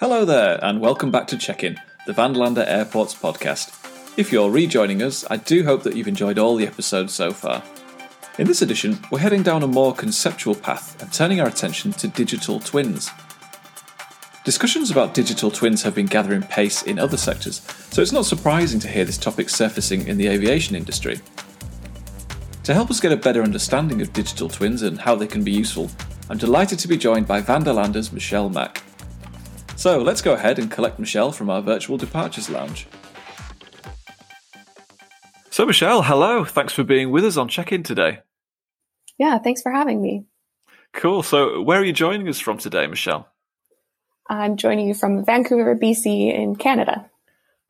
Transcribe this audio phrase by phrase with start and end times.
[0.00, 4.18] Hello there, and welcome back to Check In, the Vanderlande Airports podcast.
[4.18, 7.62] If you're rejoining us, I do hope that you've enjoyed all the episodes so far.
[8.36, 12.08] In this edition, we're heading down a more conceptual path and turning our attention to
[12.08, 13.08] digital twins.
[14.42, 18.80] Discussions about digital twins have been gathering pace in other sectors, so it's not surprising
[18.80, 21.20] to hear this topic surfacing in the aviation industry.
[22.64, 25.52] To help us get a better understanding of digital twins and how they can be
[25.52, 25.88] useful,
[26.28, 28.82] I'm delighted to be joined by Vanderlande's Michelle Mack.
[29.76, 32.86] So let's go ahead and collect Michelle from our virtual departures lounge.
[35.50, 36.44] So, Michelle, hello.
[36.44, 38.20] Thanks for being with us on Check In today.
[39.18, 40.24] Yeah, thanks for having me.
[40.92, 41.22] Cool.
[41.22, 43.28] So, where are you joining us from today, Michelle?
[44.28, 47.08] I'm joining you from Vancouver, BC, in Canada.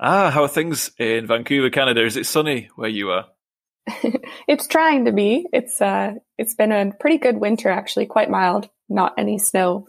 [0.00, 2.04] Ah, how are things in Vancouver, Canada?
[2.04, 3.26] Is it sunny where you are?
[4.48, 5.46] it's trying to be.
[5.52, 8.68] It's uh, it's been a pretty good winter, actually, quite mild.
[8.88, 9.88] Not any snow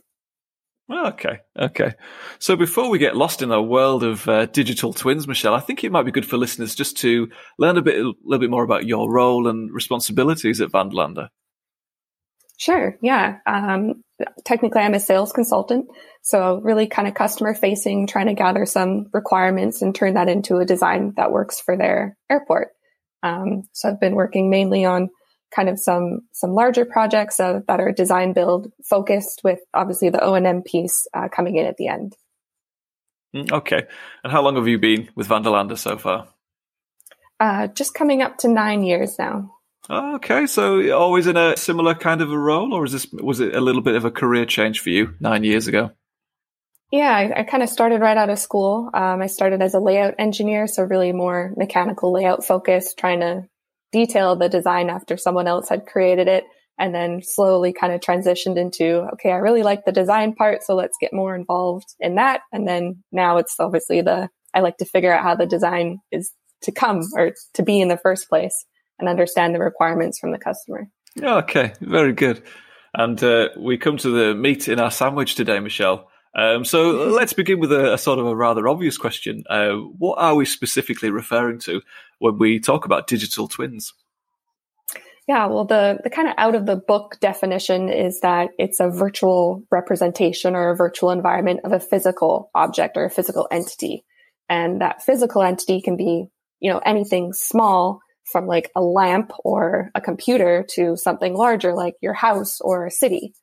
[0.92, 1.94] okay, okay.
[2.40, 5.84] So before we get lost in the world of uh, digital twins, Michelle, I think
[5.84, 8.64] it might be good for listeners just to learn a bit, a little bit more
[8.64, 11.30] about your role and responsibilities at Vanderlande.
[12.58, 12.98] Sure.
[13.02, 13.40] Yeah.
[13.46, 14.04] Um,
[14.46, 15.88] technically, I'm a sales consultant,
[16.22, 20.58] so really kind of customer facing, trying to gather some requirements and turn that into
[20.58, 22.70] a design that works for their airport.
[23.24, 25.10] Um, so I've been working mainly on
[25.56, 30.24] kind of some some larger projects uh, that are design build focused with obviously the
[30.24, 32.16] O&M piece uh, coming in at the end.
[33.36, 33.84] Mm, okay.
[34.24, 36.28] And how long have you been with Vanderlande so far?
[37.40, 39.52] Uh, just coming up to nine years now.
[39.90, 43.54] Okay, so always in a similar kind of a role, or is this was it
[43.54, 45.92] a little bit of a career change for you nine years ago?
[46.92, 48.90] Yeah, I, I kind of started right out of school.
[48.94, 53.48] Um, I started as a layout engineer, so really more mechanical layout focused, trying to
[53.96, 56.44] detail the design after someone else had created it
[56.78, 60.76] and then slowly kind of transitioned into okay i really like the design part so
[60.76, 62.42] let's get more involved in that.
[62.52, 66.34] And then now it's obviously the i like to figure out how the design is
[66.64, 68.66] to come or to be in the first place
[69.00, 70.90] and understand the requirements from the customer.
[71.18, 72.44] Okay very good.
[72.94, 77.34] And uh, we come to the meat in our sandwich today michelle um, so let's
[77.34, 79.44] begin with a, a, sort of a rather obvious question.
[79.50, 81.82] Uh, what are we specifically referring to
[82.20, 83.94] when we talk about digital twins?
[85.28, 88.90] Yeah, well, the, the kind of out of the book definition is that it's a
[88.90, 94.06] virtual representation or a virtual environment of a physical object or a physical entity.
[94.50, 96.28] And that physical entity can be,
[96.60, 101.96] you know, anything small from like a lamp or a computer to something larger like
[102.02, 103.34] your house or a city.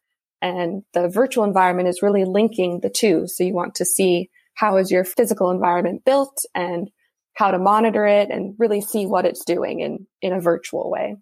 [0.42, 3.26] And the virtual environment is really linking the two.
[3.28, 6.90] So you want to see how is your physical environment built and
[7.34, 11.16] how to monitor it and really see what it's doing in, in a virtual way.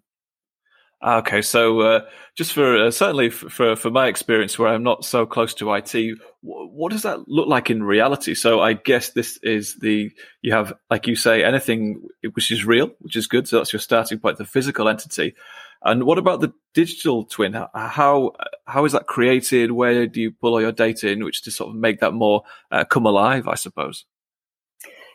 [1.03, 2.01] Okay, so uh,
[2.35, 5.95] just for uh, certainly for for my experience, where I'm not so close to IT,
[6.41, 8.35] what does that look like in reality?
[8.35, 10.11] So I guess this is the
[10.43, 12.03] you have, like you say, anything
[12.33, 13.47] which is real, which is good.
[13.47, 15.33] So that's your starting point, the physical entity.
[15.83, 17.53] And what about the digital twin?
[17.53, 18.33] How
[18.65, 19.71] how is that created?
[19.71, 22.43] Where do you pull all your data in, which to sort of make that more
[22.71, 23.47] uh, come alive?
[23.47, 24.05] I suppose.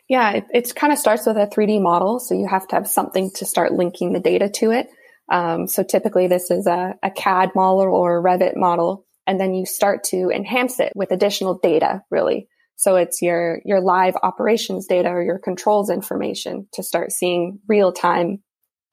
[0.09, 2.87] Yeah, it, it kind of starts with a 3D model, so you have to have
[2.87, 4.87] something to start linking the data to it.
[5.29, 9.53] Um, so typically, this is a, a CAD model or a Revit model, and then
[9.53, 12.03] you start to enhance it with additional data.
[12.11, 17.59] Really, so it's your your live operations data or your controls information to start seeing
[17.69, 18.43] real time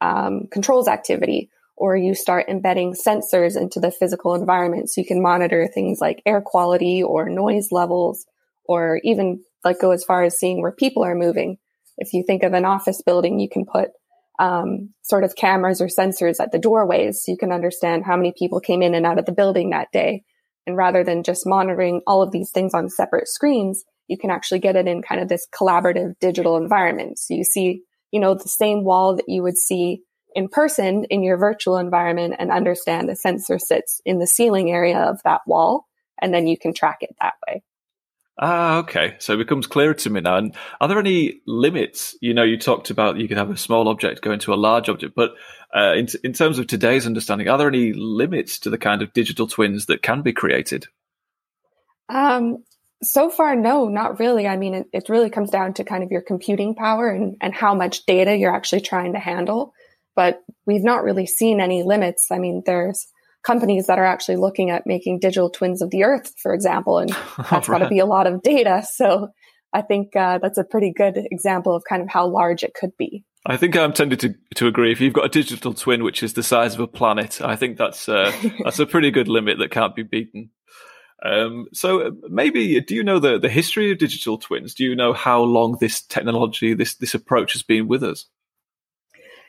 [0.01, 5.23] um, controls activity or you start embedding sensors into the physical environment so you can
[5.23, 8.25] monitor things like air quality or noise levels
[8.67, 11.59] or even like go as far as seeing where people are moving.
[11.99, 13.91] If you think of an office building, you can put
[14.39, 18.33] um, sort of cameras or sensors at the doorways so you can understand how many
[18.37, 20.25] people came in and out of the building that day.
[20.67, 24.61] And rather than just monitoring all of these things on separate screens, you can actually
[24.61, 27.19] get it in kind of this collaborative digital environment.
[27.19, 30.03] So you see, you know, the same wall that you would see
[30.35, 34.99] in person in your virtual environment and understand the sensor sits in the ceiling area
[34.99, 35.87] of that wall.
[36.21, 37.63] And then you can track it that way.
[38.39, 39.15] Ah, okay.
[39.21, 40.37] So it becomes clearer to me now.
[40.37, 42.17] And are there any limits?
[42.21, 44.89] You know, you talked about you can have a small object go into a large
[44.89, 45.35] object, but
[45.75, 49.13] uh, in, in terms of today's understanding, are there any limits to the kind of
[49.13, 50.87] digital twins that can be created?
[52.09, 52.65] Um,
[53.03, 54.47] so far, no, not really.
[54.47, 57.55] I mean, it, it really comes down to kind of your computing power and, and
[57.55, 59.75] how much data you're actually trying to handle
[60.17, 62.29] but we've not really seen any limits.
[62.31, 63.07] I mean, there's
[63.45, 67.11] companies that are actually looking at making digital twins of the earth, for example, and
[67.51, 67.79] that's right.
[67.79, 68.85] got to be a lot of data.
[68.91, 69.29] So
[69.73, 72.97] I think uh, that's a pretty good example of kind of how large it could
[72.97, 73.25] be.
[73.47, 74.91] I think I'm tempted to, to agree.
[74.91, 77.77] If you've got a digital twin which is the size of a planet, I think
[77.77, 78.33] that's uh,
[78.65, 80.51] that's a pretty good limit that can't be beaten.
[81.23, 84.75] Um, so uh, maybe do you know the, the history of digital twins?
[84.75, 88.27] Do you know how long this technology, this this approach has been with us?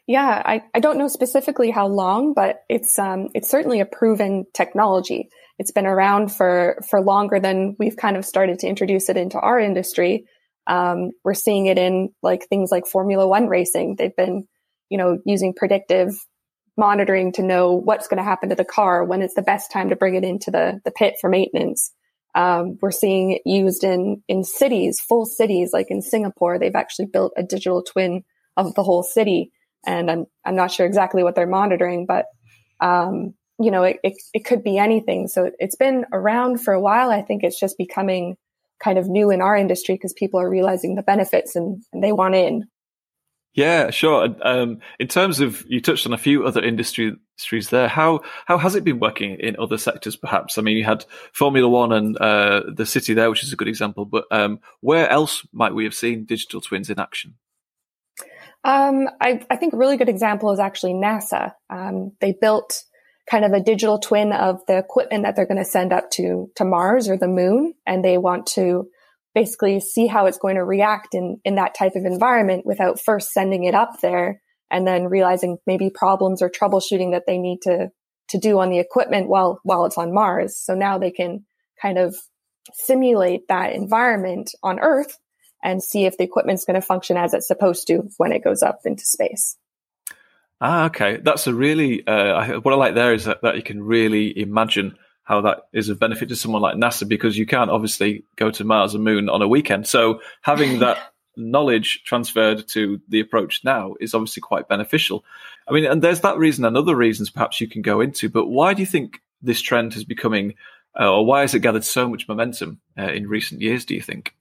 [0.07, 4.46] Yeah, I, I don't know specifically how long, but it's um, it's certainly a proven
[4.54, 5.30] technology.
[5.57, 9.40] It's been around for for longer than we've kind of started to introduce it into
[9.40, 10.25] our industry.
[10.68, 13.96] Um, we're seeing it in like things like Formula One racing.
[13.98, 14.48] They've been,
[14.90, 16.10] you know, using predictive
[16.78, 19.90] monitoring to know what's going to happen to the car, when it's the best time
[19.90, 21.92] to bring it into the, the pit for maintenance.
[22.36, 27.06] Um, we're seeing it used in, in cities, full cities, like in Singapore, they've actually
[27.06, 28.24] built a digital twin
[28.57, 29.52] of the whole city.
[29.85, 32.25] And I'm, I'm not sure exactly what they're monitoring, but,
[32.79, 35.27] um, you know, it, it, it could be anything.
[35.27, 37.11] So it's been around for a while.
[37.11, 38.37] I think it's just becoming
[38.83, 42.11] kind of new in our industry because people are realizing the benefits and, and they
[42.11, 42.65] want in.
[43.53, 44.35] Yeah, sure.
[44.41, 47.87] Um, in terms of, you touched on a few other industry, industries there.
[47.87, 50.17] How how has it been working in other sectors?
[50.17, 50.57] Perhaps.
[50.57, 53.69] I mean, you had Formula One and uh, the city there, which is a good
[53.69, 54.03] example.
[54.03, 57.35] But um, where else might we have seen digital twins in action?
[58.65, 61.53] Um, I, I, think a really good example is actually NASA.
[61.69, 62.83] Um, they built
[63.29, 66.50] kind of a digital twin of the equipment that they're going to send up to
[66.56, 68.88] to Mars or the Moon, and they want to
[69.35, 73.31] basically see how it's going to react in, in that type of environment without first
[73.33, 74.41] sending it up there
[74.71, 77.89] and then realizing maybe problems or troubleshooting that they need to,
[78.29, 80.57] to do on the equipment while, while it's on Mars.
[80.57, 81.45] So now they can
[81.79, 82.15] kind of
[82.73, 85.19] simulate that environment on Earth
[85.65, 88.62] and see if the equipment's going to function as it's supposed to when it goes
[88.62, 89.57] up into space.
[90.62, 91.17] Ah, okay.
[91.17, 94.97] That's a really, uh, what I like there is that, that you can really imagine
[95.23, 98.63] how that is of benefit to someone like NASA because you can't obviously go to
[98.63, 99.88] Mars and Moon on a weekend.
[99.88, 101.00] So having that
[101.35, 105.25] knowledge transferred to the approach now is obviously quite beneficial.
[105.68, 108.45] I mean, and there's that reason and other reasons perhaps you can go into, but
[108.45, 110.53] why do you think this trend is becoming,
[110.97, 114.01] uh, or why has it gathered so much momentum uh, in recent years, do you
[114.01, 114.35] think?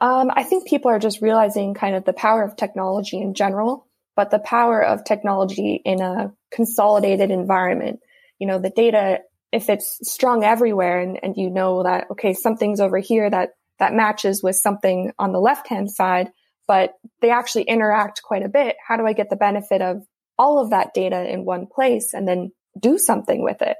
[0.00, 3.86] Um, I think people are just realizing kind of the power of technology in general,
[4.14, 8.00] but the power of technology in a consolidated environment.
[8.38, 9.20] You know, the data
[9.52, 13.94] if it's strong everywhere and, and you know that, okay, something's over here that, that
[13.94, 16.30] matches with something on the left hand side,
[16.66, 18.76] but they actually interact quite a bit.
[18.86, 20.02] How do I get the benefit of
[20.38, 23.76] all of that data in one place and then do something with it?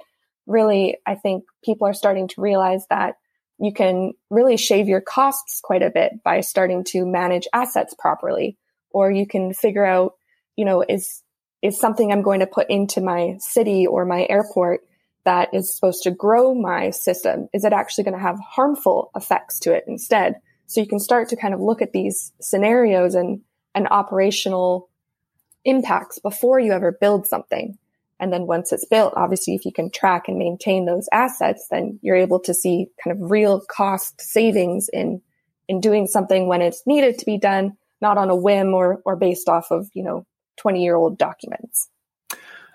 [0.47, 3.17] Really, I think people are starting to realize that
[3.58, 8.58] you can really shave your costs quite a bit by starting to manage assets properly.
[8.91, 10.14] Or you can figure out,
[10.56, 11.23] you know, is,
[11.62, 14.81] is something I'm going to put into my city or my airport
[15.25, 17.49] that is supposed to grow my system?
[17.53, 20.37] Is it actually going to have harmful effects to it instead?
[20.67, 23.41] So you can start to kind of look at these scenarios and,
[23.75, 24.88] and operational
[25.64, 27.79] impacts before you ever build something.
[28.19, 31.99] And then once it's built, obviously, if you can track and maintain those assets, then
[32.03, 35.21] you're able to see kind of real cost savings in,
[35.69, 39.17] in doing something when it's needed to be done, not on a whim or, or
[39.17, 40.27] based off of, you know,
[40.59, 41.89] 20 year old documents.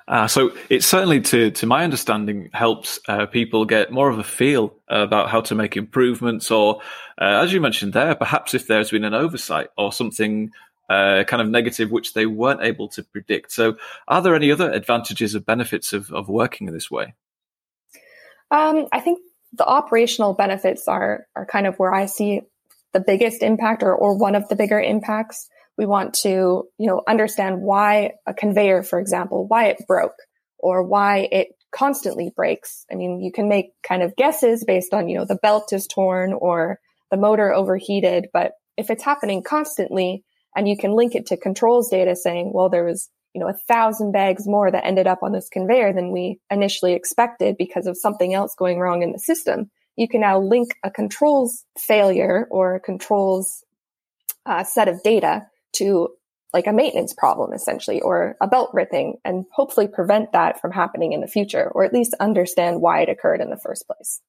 [0.08, 4.24] Uh, so it certainly, to to my understanding, helps uh, people get more of a
[4.24, 6.82] feel about how to make improvements, or
[7.20, 10.52] uh, as you mentioned there, perhaps if there's been an oversight or something
[10.92, 13.52] uh, kind of negative which they weren't able to predict.
[13.52, 13.78] So,
[14.08, 17.14] are there any other advantages or benefits of of working in this way?
[18.52, 19.20] Um, I think
[19.54, 22.42] the operational benefits are are kind of where I see
[22.94, 25.48] the biggest impact, or or one of the bigger impacts.
[25.78, 30.18] We want to, you know, understand why a conveyor, for example, why it broke
[30.60, 32.86] or why it constantly breaks.
[32.92, 35.88] I mean, you can make kind of guesses based on, you know, the belt is
[35.88, 36.80] torn or
[37.10, 40.24] the motor overheated, but if it's happening constantly
[40.56, 43.58] and you can link it to controls data saying, well, there was, you know, a
[43.68, 47.98] thousand bags more that ended up on this conveyor than we initially expected because of
[47.98, 49.70] something else going wrong in the system.
[49.96, 53.64] You can now link a controls failure or a controls
[54.46, 56.10] uh, set of data to
[56.54, 61.14] like a maintenance problem essentially or a belt ripping and hopefully prevent that from happening
[61.14, 64.20] in the future or at least understand why it occurred in the first place.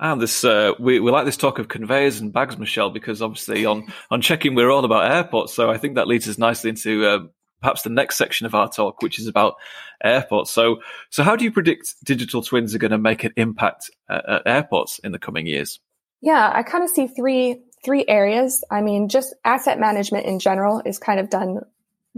[0.00, 3.66] And this, uh, we, we like this talk of conveyors and bags, Michelle, because obviously
[3.66, 5.52] on, on Check In, we're all about airports.
[5.52, 7.18] So I think that leads us nicely into uh,
[7.60, 9.56] perhaps the next section of our talk, which is about
[10.02, 10.50] airports.
[10.50, 10.78] So,
[11.10, 14.42] so how do you predict digital twins are going to make an impact at, at
[14.46, 15.80] airports in the coming years?
[16.22, 18.62] Yeah, I kind of see three three areas.
[18.70, 21.60] I mean, just asset management in general is kind of done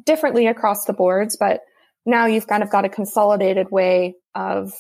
[0.03, 1.61] differently across the boards, but
[2.05, 4.73] now you've kind of got a consolidated way of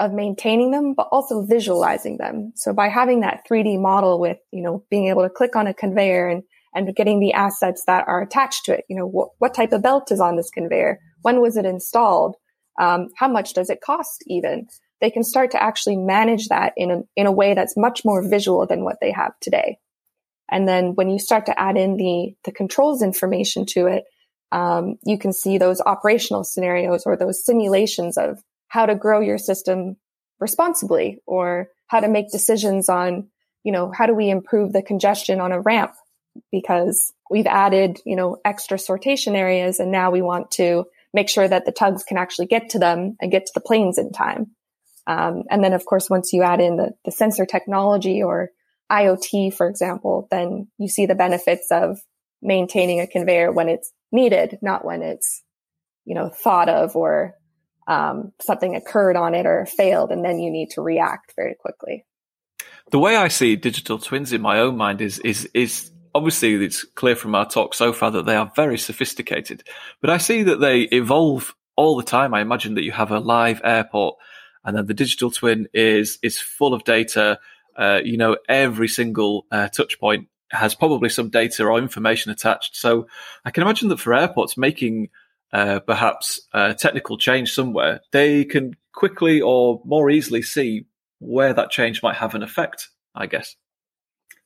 [0.00, 2.52] of maintaining them, but also visualizing them.
[2.56, 5.74] So by having that 3D model with, you know, being able to click on a
[5.74, 6.42] conveyor and,
[6.74, 9.82] and getting the assets that are attached to it, you know, what, what type of
[9.82, 10.98] belt is on this conveyor?
[11.22, 12.34] When was it installed?
[12.80, 14.66] Um, how much does it cost even?
[15.00, 18.28] they can start to actually manage that in a, in a way that's much more
[18.28, 19.78] visual than what they have today.
[20.50, 24.04] And then when you start to add in the, the controls information to it,
[24.52, 29.36] um, you can see those operational scenarios or those simulations of how to grow your
[29.36, 29.96] system
[30.38, 33.28] responsibly or how to make decisions on,
[33.64, 35.92] you know, how do we improve the congestion on a ramp
[36.52, 41.46] because we've added, you know, extra sortation areas and now we want to make sure
[41.46, 44.52] that the tugs can actually get to them and get to the planes in time.
[45.06, 48.50] Um, and then, of course, once you add in the, the sensor technology or
[48.90, 51.98] IoT, for example, then you see the benefits of
[52.40, 55.42] maintaining a conveyor when it's needed, not when it's,
[56.04, 57.34] you know, thought of or
[57.86, 62.04] um, something occurred on it or failed, and then you need to react very quickly.
[62.90, 66.84] The way I see digital twins in my own mind is is is obviously it's
[66.84, 69.62] clear from our talk so far that they are very sophisticated,
[70.00, 72.34] but I see that they evolve all the time.
[72.34, 74.16] I imagine that you have a live airport,
[74.64, 77.38] and then the digital twin is is full of data.
[77.76, 82.76] Uh, you know, every single uh, touch point has probably some data or information attached.
[82.76, 83.06] So
[83.44, 85.08] I can imagine that for airports making
[85.52, 90.86] uh, perhaps a technical change somewhere, they can quickly or more easily see
[91.18, 92.88] where that change might have an effect.
[93.14, 93.56] I guess.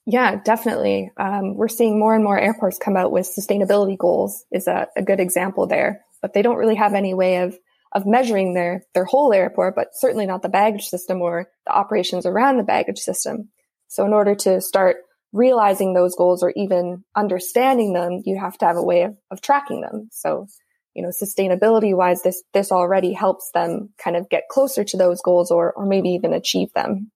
[0.07, 1.11] Yeah, definitely.
[1.17, 5.03] Um, we're seeing more and more airports come out with sustainability goals is a, a,
[5.03, 7.59] good example there, but they don't really have any way of,
[7.93, 12.27] of measuring their, their whole airport, but certainly not the baggage system or the operations
[12.27, 13.49] around the baggage system.
[13.89, 14.97] So in order to start
[15.33, 19.41] realizing those goals or even understanding them, you have to have a way of, of
[19.41, 20.09] tracking them.
[20.13, 20.47] So,
[20.95, 25.21] you know, sustainability wise, this, this already helps them kind of get closer to those
[25.21, 27.11] goals or, or maybe even achieve them.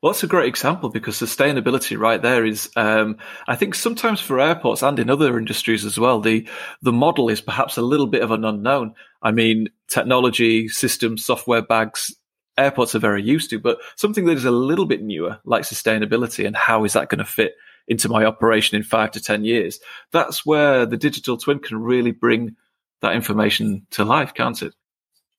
[0.00, 4.40] Well, that's a great example because sustainability right there is, um, I think sometimes for
[4.40, 6.48] airports and in other industries as well, the,
[6.82, 8.94] the model is perhaps a little bit of an unknown.
[9.22, 12.14] I mean, technology, systems, software bags,
[12.58, 16.46] airports are very used to, but something that is a little bit newer, like sustainability
[16.46, 17.54] and how is that going to fit
[17.86, 19.78] into my operation in five to 10 years?
[20.10, 22.56] That's where the digital twin can really bring
[23.02, 24.74] that information to life, can't it?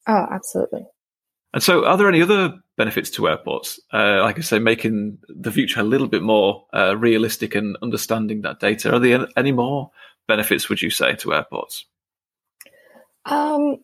[0.07, 0.85] Oh, absolutely.
[1.53, 3.79] And so, are there any other benefits to airports?
[3.91, 8.41] Uh, like I say, making the future a little bit more uh, realistic and understanding
[8.41, 8.93] that data.
[8.93, 9.91] Are there any more
[10.27, 11.85] benefits, would you say, to airports?
[13.25, 13.77] Um,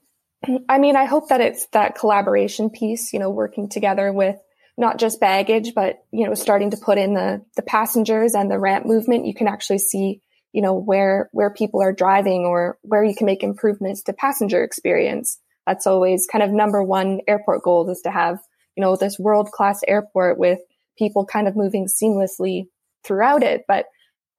[0.67, 4.35] I mean, I hope that it's that collaboration piece, you know, working together with
[4.77, 8.59] not just baggage, but, you know, starting to put in the, the passengers and the
[8.59, 9.25] ramp movement.
[9.25, 10.21] You can actually see,
[10.53, 14.63] you know, where, where people are driving or where you can make improvements to passenger
[14.63, 18.39] experience that's always kind of number one airport goal is to have,
[18.75, 20.59] you know, this world class airport with
[20.97, 22.67] people kind of moving seamlessly
[23.03, 23.63] throughout it.
[23.67, 23.85] But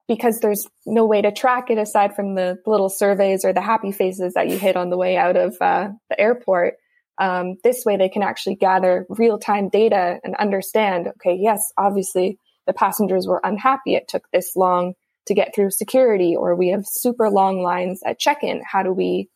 [0.07, 3.91] because there's no way to track it aside from the little surveys or the happy
[3.91, 6.75] faces that you hit on the way out of uh, the airport,
[7.19, 12.39] um, this way they can actually gather real time data and understand, okay, yes, obviously
[12.67, 13.95] the passengers were unhappy.
[13.95, 14.95] It took this long
[15.27, 18.63] to get through security or we have super long lines at check-in.
[18.65, 19.29] How do we,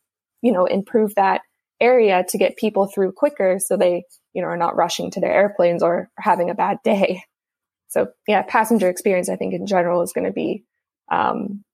[0.42, 1.42] you know, improve that
[1.80, 5.32] area to get people through quicker so they, you know, are not rushing to their
[5.32, 7.22] airplanes or having a bad day.
[7.90, 10.62] So yeah, passenger experience, I think in general is going to be
[11.10, 11.64] um,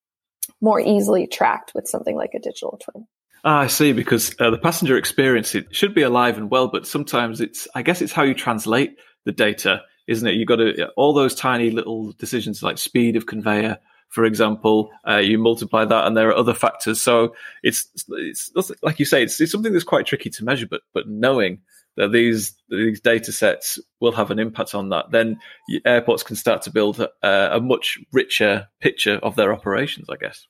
[0.61, 3.09] more easily tracked with something like a digital twin.
[3.45, 6.87] Ah, I see, because uh, the passenger experience it should be alive and well, but
[6.87, 10.35] sometimes it's I guess it's how you translate the data, isn't it?
[10.35, 13.79] You've got to all those tiny little decisions like speed of conveyor,
[14.15, 17.01] for example, uh, you multiply that, and there are other factors.
[17.01, 20.69] So it's, it's like you say, it's, it's something that's quite tricky to measure.
[20.71, 21.63] But but knowing
[21.97, 25.41] that these these data sets will have an impact on that, then
[25.85, 30.07] airports can start to build a, a much richer picture of their operations.
[30.09, 30.47] I guess.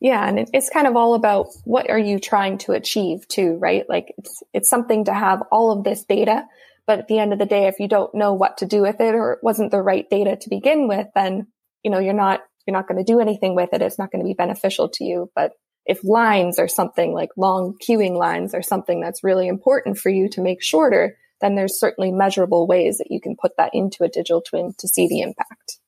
[0.00, 3.84] Yeah, and it's kind of all about what are you trying to achieve too, right?
[3.88, 6.44] Like it's it's something to have all of this data,
[6.84, 9.00] but at the end of the day, if you don't know what to do with
[9.00, 11.46] it or it wasn't the right data to begin with, then
[11.84, 13.82] you know you're not you're not going to do anything with it.
[13.82, 15.30] It's not going to be beneficial to you.
[15.34, 15.52] But
[15.86, 20.28] if lines are something like long queuing lines are something that's really important for you
[20.30, 24.08] to make shorter, then there's certainly measurable ways that you can put that into a
[24.08, 25.78] digital twin to see the impact.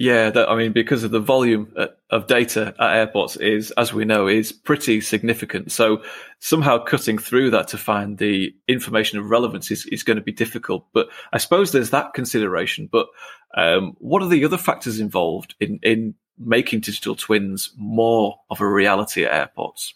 [0.00, 3.92] Yeah, that, I mean, because of the volume uh, of data at airports is, as
[3.92, 5.72] we know, is pretty significant.
[5.72, 6.02] So
[6.38, 10.32] somehow cutting through that to find the information of relevance is, is going to be
[10.32, 10.86] difficult.
[10.94, 12.88] But I suppose there's that consideration.
[12.90, 13.08] But
[13.54, 18.66] um, what are the other factors involved in, in making digital twins more of a
[18.66, 19.92] reality at airports?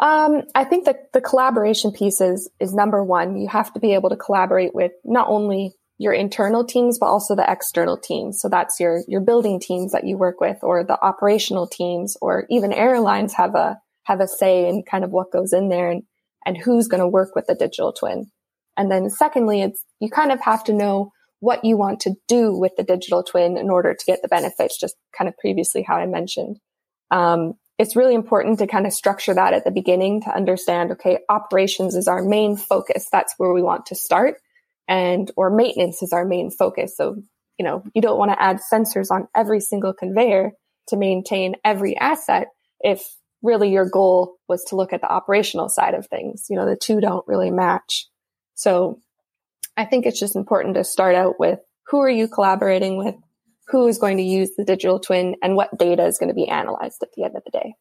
[0.00, 3.36] Um, I think that the collaboration piece is, is number one.
[3.36, 7.36] You have to be able to collaborate with not only your internal teams, but also
[7.36, 8.40] the external teams.
[8.40, 12.46] So that's your, your building teams that you work with or the operational teams or
[12.50, 15.90] even airlines have a, have a say in kind of what goes in there.
[15.90, 16.02] And
[16.46, 18.30] and who's going to work with the digital twin.
[18.76, 22.56] And then secondly, it's you kind of have to know what you want to do
[22.56, 25.96] with the digital twin in order to get the benefits, just kind of previously how
[25.96, 26.58] I mentioned.
[27.10, 31.18] Um, it's really important to kind of structure that at the beginning to understand, okay,
[31.28, 33.06] operations is our main focus.
[33.10, 34.36] That's where we want to start.
[34.90, 36.96] And, or maintenance is our main focus.
[36.96, 37.22] So,
[37.58, 40.50] you know, you don't want to add sensors on every single conveyor
[40.88, 42.48] to maintain every asset
[42.80, 43.02] if
[43.42, 46.46] really your goal was to look at the operational side of things.
[46.50, 48.08] You know, the two don't really match.
[48.54, 48.98] So
[49.76, 53.14] I think it's just important to start out with who are you collaborating with?
[53.68, 56.48] Who is going to use the digital twin and what data is going to be
[56.48, 57.74] analyzed at the end of the day?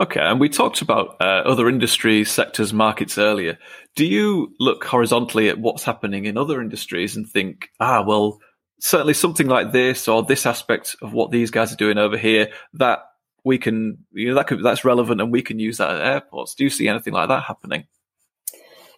[0.00, 3.58] Okay, and we talked about uh, other industries, sectors, markets earlier.
[3.96, 8.38] Do you look horizontally at what's happening in other industries and think, ah, well,
[8.80, 12.50] certainly something like this or this aspect of what these guys are doing over here
[12.74, 13.00] that
[13.44, 16.54] we can, you know, that could, that's relevant and we can use that at airports.
[16.54, 17.88] Do you see anything like that happening?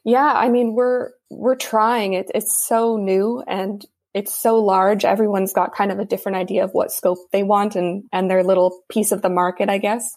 [0.04, 2.14] Yeah, I mean, we're we're trying.
[2.14, 5.04] It, it's so new and it's so large.
[5.04, 8.42] Everyone's got kind of a different idea of what scope they want and and their
[8.42, 10.16] little piece of the market, I guess.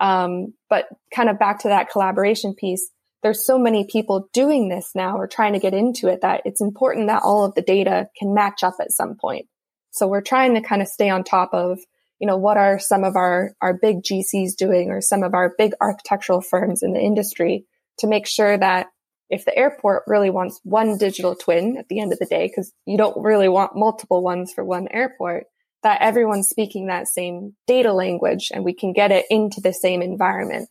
[0.00, 2.90] Um, but kind of back to that collaboration piece,
[3.22, 6.60] there's so many people doing this now or trying to get into it that it's
[6.60, 9.46] important that all of the data can match up at some point.
[9.92, 11.78] So we're trying to kind of stay on top of,
[12.18, 15.54] you know, what are some of our, our big GCs doing or some of our
[15.56, 17.64] big architectural firms in the industry
[17.98, 18.88] to make sure that
[19.30, 22.72] if the airport really wants one digital twin at the end of the day, because
[22.86, 25.46] you don't really want multiple ones for one airport,
[25.84, 30.02] that everyone's speaking that same data language and we can get it into the same
[30.02, 30.68] environment.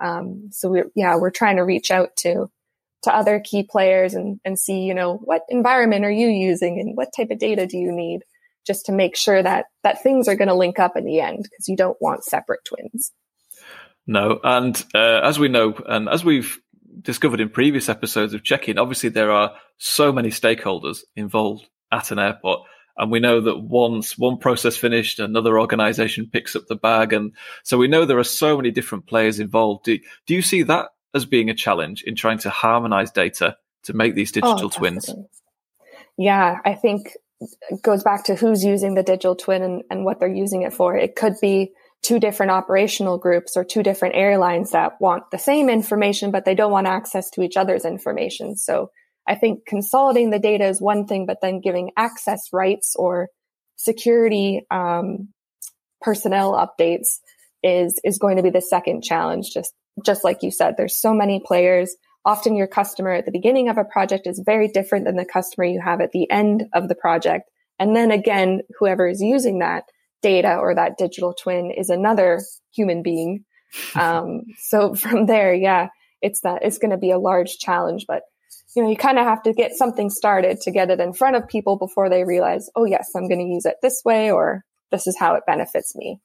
[0.00, 2.46] Um, so we're, yeah, we're trying to reach out to,
[3.02, 6.96] to other key players and, and see, you know, what environment are you using and
[6.96, 8.20] what type of data do you need
[8.64, 11.42] just to make sure that, that things are going to link up in the end
[11.42, 13.12] because you don't want separate twins.
[14.06, 14.40] No.
[14.42, 16.58] And uh, as we know, and as we've
[17.00, 22.12] discovered in previous episodes of Check In, obviously there are so many stakeholders involved at
[22.12, 22.60] an airport.
[22.96, 27.12] And we know that once one process finished, another organization picks up the bag.
[27.12, 29.84] And so we know there are so many different players involved.
[29.84, 33.92] Do, do you see that as being a challenge in trying to harmonize data to
[33.94, 35.10] make these oh, digital oh, twins?
[36.18, 40.20] Yeah, I think it goes back to who's using the digital twin and, and what
[40.20, 40.96] they're using it for.
[40.96, 45.68] It could be two different operational groups or two different airlines that want the same
[45.68, 48.56] information, but they don't want access to each other's information.
[48.56, 48.90] So
[49.26, 53.28] I think consolidating the data is one thing, but then giving access rights or
[53.76, 55.28] security um,
[56.00, 57.18] personnel updates
[57.62, 59.50] is is going to be the second challenge.
[59.52, 59.72] Just
[60.04, 61.94] just like you said, there's so many players.
[62.24, 65.64] Often your customer at the beginning of a project is very different than the customer
[65.64, 67.50] you have at the end of the project.
[67.78, 69.84] And then again, whoever is using that
[70.22, 72.40] data or that digital twin is another
[72.74, 73.44] human being.
[73.94, 75.88] Um, so from there, yeah,
[76.20, 78.20] it's that it's going to be a large challenge, but
[78.74, 81.36] you know, you kind of have to get something started to get it in front
[81.36, 84.64] of people before they realize, oh, yes, I'm going to use it this way, or
[84.90, 86.20] this is how it benefits me.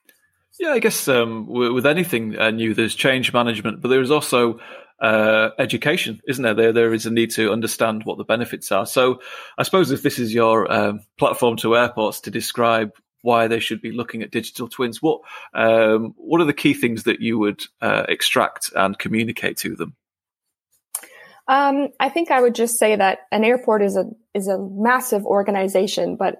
[0.59, 4.59] Yeah, I guess um, with anything uh, new, there's change management, but there's also
[4.99, 6.55] uh, education, isn't there?
[6.55, 8.85] There, there is a need to understand what the benefits are.
[8.85, 9.21] So,
[9.57, 13.81] I suppose if this is your um, platform to airports to describe why they should
[13.81, 15.21] be looking at digital twins, what
[15.53, 19.95] um, what are the key things that you would uh, extract and communicate to them?
[21.47, 25.25] Um, I think I would just say that an airport is a is a massive
[25.25, 26.35] organization, but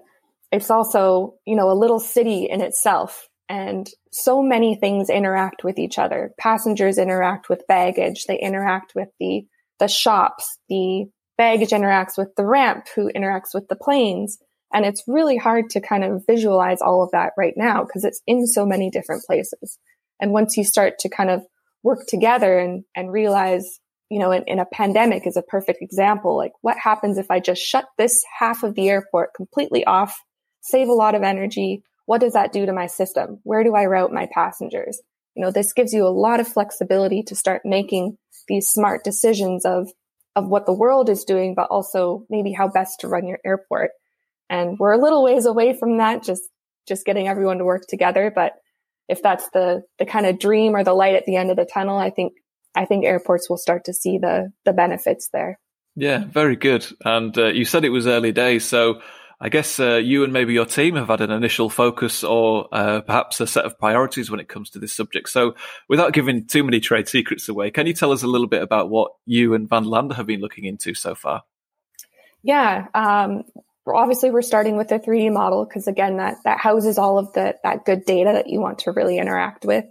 [0.52, 5.78] it's also you know a little city in itself, and so many things interact with
[5.78, 6.32] each other.
[6.38, 8.24] Passengers interact with baggage.
[8.24, 9.46] They interact with the
[9.78, 10.58] the shops.
[10.68, 11.06] The
[11.38, 14.38] baggage interacts with the ramp, who interacts with the planes.
[14.74, 18.20] And it's really hard to kind of visualize all of that right now because it's
[18.26, 19.78] in so many different places.
[20.20, 21.42] And once you start to kind of
[21.82, 26.36] work together and, and realize you know, in, in, a pandemic is a perfect example.
[26.36, 30.18] Like what happens if I just shut this half of the airport completely off,
[30.60, 31.82] save a lot of energy?
[32.06, 33.40] What does that do to my system?
[33.42, 35.00] Where do I route my passengers?
[35.34, 38.16] You know, this gives you a lot of flexibility to start making
[38.48, 39.88] these smart decisions of,
[40.34, 43.90] of what the world is doing, but also maybe how best to run your airport.
[44.48, 46.42] And we're a little ways away from that, just,
[46.86, 48.32] just getting everyone to work together.
[48.34, 48.54] But
[49.06, 51.66] if that's the, the kind of dream or the light at the end of the
[51.66, 52.32] tunnel, I think
[52.78, 55.58] I think airports will start to see the the benefits there.
[55.96, 56.86] Yeah, very good.
[57.04, 59.00] And uh, you said it was early days, so
[59.40, 63.00] I guess uh, you and maybe your team have had an initial focus or uh,
[63.00, 65.28] perhaps a set of priorities when it comes to this subject.
[65.28, 65.54] So,
[65.88, 68.90] without giving too many trade secrets away, can you tell us a little bit about
[68.90, 71.42] what you and Vanderlande have been looking into so far?
[72.42, 73.42] Yeah, um,
[73.86, 77.56] obviously we're starting with a 3D model because again, that that houses all of the
[77.64, 79.84] that good data that you want to really interact with.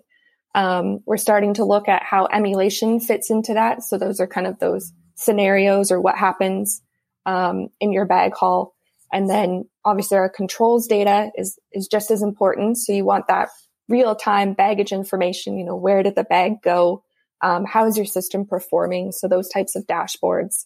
[0.58, 3.84] Um, we're starting to look at how emulation fits into that.
[3.84, 6.82] So those are kind of those scenarios or what happens
[7.28, 8.74] um, in your bag hall.
[9.13, 12.80] And then obviously our controls data is is just as important.
[12.80, 13.50] So you want that
[13.88, 15.60] real time baggage information.
[15.60, 17.04] You know, where did the bag go?
[17.41, 19.12] Um, how is your system performing?
[19.12, 20.65] So those types of dashboards.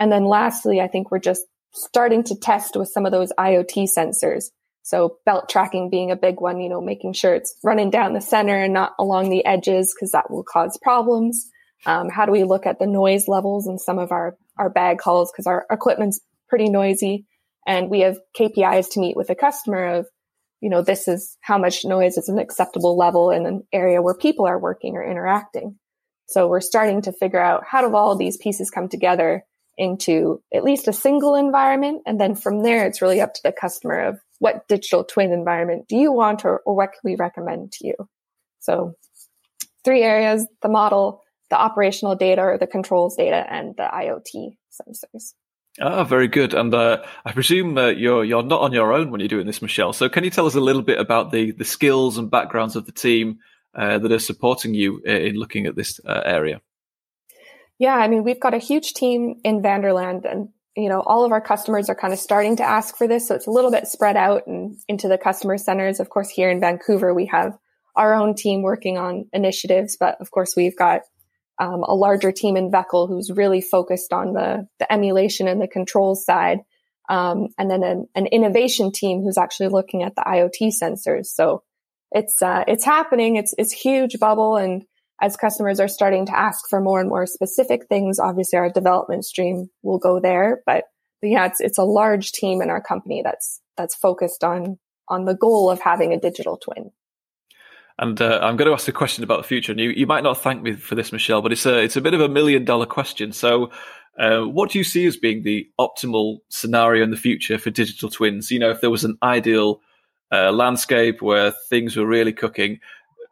[0.00, 3.88] And then lastly, I think we're just starting to test with some of those IoT
[3.96, 4.46] sensors.
[4.88, 8.22] So belt tracking being a big one, you know, making sure it's running down the
[8.22, 11.46] center and not along the edges because that will cause problems.
[11.84, 15.02] Um, how do we look at the noise levels in some of our, our bag
[15.02, 17.26] halls because our equipment's pretty noisy
[17.66, 20.06] and we have KPIs to meet with a customer of,
[20.62, 24.14] you know, this is how much noise is an acceptable level in an area where
[24.14, 25.78] people are working or interacting.
[26.28, 29.44] So we're starting to figure out how do all these pieces come together
[29.76, 32.04] into at least a single environment.
[32.06, 35.86] And then from there, it's really up to the customer of what digital twin environment
[35.88, 37.94] do you want or, or what can we recommend to you?
[38.60, 38.94] So
[39.84, 45.32] three areas, the model, the operational data or the controls data and the IoT sensors.
[45.80, 46.54] Ah, very good.
[46.54, 49.62] And uh, I presume uh, you're you're not on your own when you're doing this,
[49.62, 49.92] Michelle.
[49.92, 52.86] So can you tell us a little bit about the the skills and backgrounds of
[52.86, 53.38] the team
[53.74, 56.60] uh, that are supporting you in looking at this uh, area?
[57.78, 60.48] Yeah, I mean, we've got a huge team in Vanderlande and
[60.78, 63.26] you know, all of our customers are kind of starting to ask for this.
[63.26, 65.98] So it's a little bit spread out and into the customer centers.
[65.98, 67.58] Of course, here in Vancouver, we have
[67.96, 71.00] our own team working on initiatives, but of course, we've got
[71.58, 75.66] um, a larger team in Veghel who's really focused on the, the emulation and the
[75.66, 76.60] controls side.
[77.08, 81.26] Um, and then an, an, innovation team who's actually looking at the IoT sensors.
[81.26, 81.62] So
[82.12, 83.36] it's, uh, it's happening.
[83.36, 84.56] It's, it's huge bubble.
[84.56, 84.84] And
[85.20, 89.24] as customers are starting to ask for more and more specific things, obviously our development
[89.24, 90.62] stream will go there.
[90.64, 90.84] But,
[91.22, 94.78] yeah, it's, it's a large team in our company that's, that's focused on,
[95.08, 96.90] on the goal of having a digital twin.
[97.98, 99.72] And uh, I'm going to ask a question about the future.
[99.72, 102.00] And you, you might not thank me for this, Michelle, but it's a, it's a
[102.00, 103.32] bit of a million dollar question.
[103.32, 103.72] So,
[104.18, 108.10] uh, what do you see as being the optimal scenario in the future for digital
[108.10, 108.50] twins?
[108.50, 109.80] You know, if there was an ideal
[110.32, 112.80] uh, landscape where things were really cooking,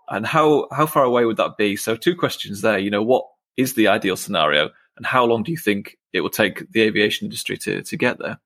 [0.08, 1.76] and how how far away would that be?
[1.76, 2.78] So, two questions there.
[2.78, 6.30] You know, what is the ideal scenario, and how long do you think it will
[6.30, 8.38] take the aviation industry to to get there?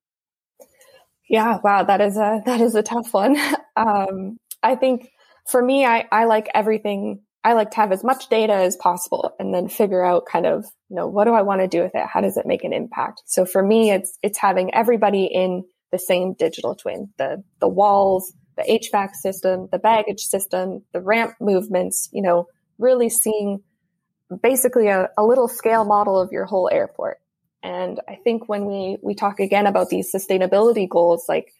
[1.28, 3.36] Yeah, wow, that is a that is a tough one.
[3.76, 5.10] Um, I think
[5.46, 7.20] for me, I, I like everything.
[7.42, 10.66] I like to have as much data as possible and then figure out kind of,
[10.90, 12.06] you know, what do I want to do with it?
[12.06, 13.22] How does it make an impact?
[13.24, 18.32] So for me, it's, it's having everybody in the same digital twin, the, the walls,
[18.60, 22.46] the HVAC system, the baggage system, the ramp movements, you know,
[22.78, 23.62] really seeing
[24.42, 27.18] basically a, a little scale model of your whole airport.
[27.62, 31.52] And I think when we, we talk again about these sustainability goals, like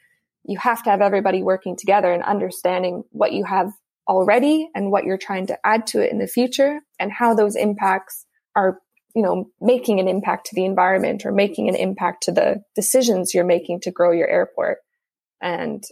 [0.45, 3.73] you have to have everybody working together and understanding what you have
[4.09, 7.55] already and what you're trying to add to it in the future and how those
[7.55, 8.81] impacts are
[9.15, 13.35] you know making an impact to the environment or making an impact to the decisions
[13.35, 14.79] you're making to grow your airport
[15.41, 15.85] and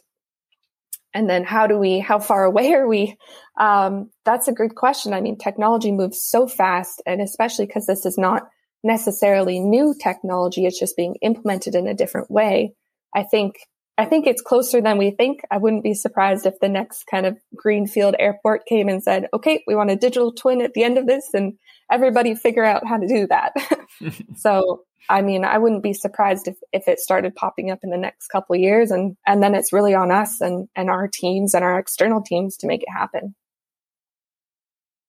[1.15, 3.17] and then how do we how far away are we?
[3.59, 5.13] Um, that's a good question.
[5.13, 8.49] I mean technology moves so fast and especially because this is not
[8.85, 12.75] necessarily new technology it's just being implemented in a different way.
[13.15, 13.55] I think
[13.99, 15.41] I think it's closer than we think.
[15.51, 19.65] I wouldn't be surprised if the next kind of greenfield airport came and said, okay,
[19.67, 21.55] we want a digital twin at the end of this and
[21.91, 23.53] everybody figure out how to do that.
[24.37, 27.97] so, I mean, I wouldn't be surprised if, if it started popping up in the
[27.97, 31.55] next couple of years and, and then it's really on us and, and our teams
[31.55, 33.35] and our external teams to make it happen.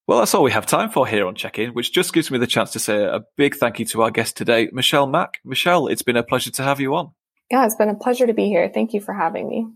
[0.07, 2.39] Well, that's all we have time for here on Check In, which just gives me
[2.39, 5.39] the chance to say a big thank you to our guest today, Michelle Mack.
[5.45, 7.11] Michelle, it's been a pleasure to have you on.
[7.51, 8.71] Yeah, it's been a pleasure to be here.
[8.73, 9.67] Thank you for having me.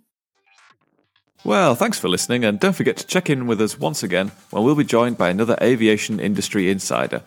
[1.45, 4.63] Well, thanks for listening, and don't forget to check in with us once again when
[4.63, 7.21] we'll be joined by another aviation industry insider.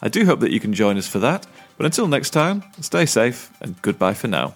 [0.00, 3.06] I do hope that you can join us for that, but until next time, stay
[3.06, 4.54] safe and goodbye for now.